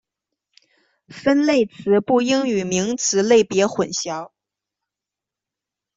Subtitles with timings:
[1.09, 4.31] 分类词不应与名词类别混淆。